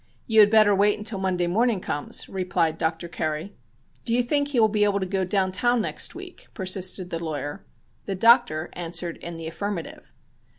"You 0.25 0.39
had 0.39 0.49
better 0.49 0.73
wait 0.73 0.97
until 0.97 1.19
Monday 1.19 1.45
morning 1.45 1.79
comes," 1.79 2.27
replied 2.27 2.79
Dr. 2.79 3.07
Curry. 3.07 3.53
"Do 4.03 4.15
you 4.15 4.23
think 4.23 4.47
he 4.47 4.59
will 4.59 4.67
be 4.67 4.83
able 4.83 4.99
to 4.99 5.05
go 5.05 5.23
down 5.23 5.51
town 5.51 5.79
next 5.79 6.15
week?" 6.15 6.47
persisted 6.55 7.11
the 7.11 7.23
lawyer. 7.23 7.63
The 8.05 8.15
doctor 8.15 8.71
answered 8.73 9.17
in 9.17 9.35
the 9.35 9.45
affirmative. 9.45 10.11